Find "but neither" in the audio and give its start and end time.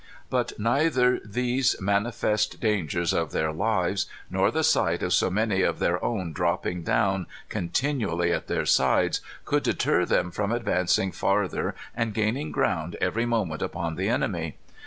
0.31-1.19